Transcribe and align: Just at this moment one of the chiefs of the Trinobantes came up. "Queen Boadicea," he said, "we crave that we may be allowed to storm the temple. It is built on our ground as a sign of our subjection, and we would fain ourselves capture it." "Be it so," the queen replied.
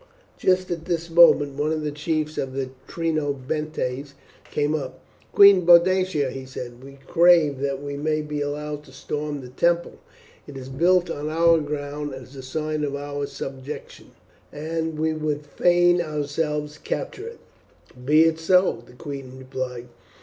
Just 0.35 0.71
at 0.71 0.85
this 0.85 1.11
moment 1.11 1.59
one 1.59 1.71
of 1.71 1.83
the 1.83 1.91
chiefs 1.91 2.39
of 2.39 2.53
the 2.53 2.71
Trinobantes 2.87 4.15
came 4.49 4.73
up. 4.73 4.99
"Queen 5.31 5.63
Boadicea," 5.63 6.31
he 6.31 6.43
said, 6.43 6.83
"we 6.83 6.93
crave 7.05 7.59
that 7.59 7.83
we 7.83 7.95
may 7.97 8.23
be 8.23 8.41
allowed 8.41 8.83
to 8.85 8.91
storm 8.91 9.41
the 9.41 9.49
temple. 9.49 9.99
It 10.47 10.57
is 10.57 10.69
built 10.69 11.11
on 11.11 11.29
our 11.29 11.59
ground 11.59 12.15
as 12.15 12.35
a 12.35 12.41
sign 12.41 12.83
of 12.83 12.95
our 12.95 13.27
subjection, 13.27 14.09
and 14.51 14.97
we 14.97 15.13
would 15.13 15.45
fain 15.45 16.01
ourselves 16.01 16.79
capture 16.79 17.27
it." 17.27 17.39
"Be 18.03 18.23
it 18.23 18.39
so," 18.39 18.81
the 18.83 18.93
queen 18.95 19.37
replied. 19.37 19.87